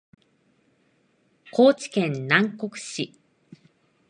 [1.51, 3.13] 高知県南国市